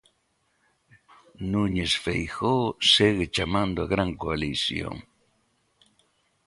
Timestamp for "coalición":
4.21-4.95